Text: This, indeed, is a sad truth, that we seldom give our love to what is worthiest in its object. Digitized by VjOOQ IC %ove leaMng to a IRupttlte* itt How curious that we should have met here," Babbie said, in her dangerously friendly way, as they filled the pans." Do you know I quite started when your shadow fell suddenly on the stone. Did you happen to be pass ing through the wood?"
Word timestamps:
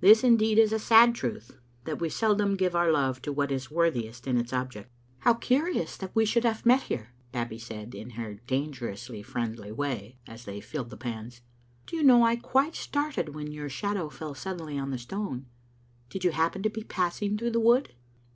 This, 0.00 0.22
indeed, 0.22 0.58
is 0.58 0.74
a 0.74 0.78
sad 0.78 1.14
truth, 1.14 1.56
that 1.86 2.02
we 2.02 2.10
seldom 2.10 2.54
give 2.54 2.76
our 2.76 2.92
love 2.92 3.22
to 3.22 3.32
what 3.32 3.50
is 3.50 3.70
worthiest 3.70 4.26
in 4.26 4.36
its 4.36 4.52
object. 4.52 4.90
Digitized 4.90 4.92
by 4.92 4.92
VjOOQ 4.92 5.16
IC 5.16 5.22
%ove 5.22 5.22
leaMng 5.22 5.22
to 5.22 5.24
a 5.24 5.24
IRupttlte* 5.24 5.30
itt 5.30 5.34
How 5.34 5.48
curious 5.48 5.96
that 5.96 6.16
we 6.16 6.24
should 6.26 6.44
have 6.44 6.66
met 6.66 6.82
here," 6.82 7.08
Babbie 7.32 7.58
said, 7.58 7.94
in 7.94 8.10
her 8.10 8.34
dangerously 8.46 9.22
friendly 9.22 9.72
way, 9.72 10.18
as 10.26 10.44
they 10.44 10.60
filled 10.60 10.90
the 10.90 10.98
pans." 10.98 11.40
Do 11.86 11.96
you 11.96 12.02
know 12.02 12.22
I 12.26 12.36
quite 12.36 12.76
started 12.76 13.34
when 13.34 13.52
your 13.52 13.70
shadow 13.70 14.10
fell 14.10 14.34
suddenly 14.34 14.78
on 14.78 14.90
the 14.90 14.98
stone. 14.98 15.46
Did 16.10 16.24
you 16.24 16.32
happen 16.32 16.62
to 16.64 16.68
be 16.68 16.84
pass 16.84 17.22
ing 17.22 17.38
through 17.38 17.52
the 17.52 17.58
wood?" 17.60 17.94